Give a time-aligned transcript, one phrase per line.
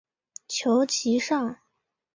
[0.47, 1.57] 求其上